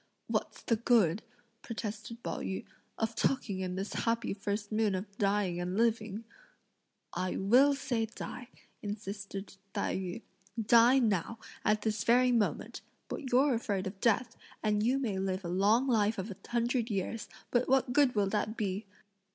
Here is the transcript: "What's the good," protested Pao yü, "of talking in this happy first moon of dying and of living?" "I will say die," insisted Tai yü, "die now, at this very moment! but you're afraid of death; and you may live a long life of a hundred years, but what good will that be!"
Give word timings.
"What's 0.25 0.63
the 0.63 0.77
good," 0.77 1.21
protested 1.61 2.23
Pao 2.23 2.39
yü, 2.39 2.65
"of 2.97 3.13
talking 3.13 3.59
in 3.59 3.75
this 3.75 3.93
happy 3.93 4.33
first 4.33 4.71
moon 4.71 4.95
of 4.95 5.15
dying 5.19 5.59
and 5.59 5.73
of 5.73 5.77
living?" 5.77 6.23
"I 7.13 7.37
will 7.37 7.75
say 7.75 8.07
die," 8.07 8.49
insisted 8.81 9.57
Tai 9.75 9.95
yü, 9.97 10.21
"die 10.59 10.97
now, 10.97 11.37
at 11.63 11.83
this 11.83 12.03
very 12.03 12.31
moment! 12.31 12.81
but 13.09 13.31
you're 13.31 13.53
afraid 13.53 13.85
of 13.85 14.01
death; 14.01 14.35
and 14.63 14.81
you 14.81 14.97
may 14.97 15.19
live 15.19 15.45
a 15.45 15.49
long 15.49 15.85
life 15.87 16.17
of 16.17 16.31
a 16.31 16.35
hundred 16.49 16.89
years, 16.89 17.29
but 17.51 17.69
what 17.69 17.93
good 17.93 18.15
will 18.15 18.27
that 18.29 18.57
be!" 18.57 18.87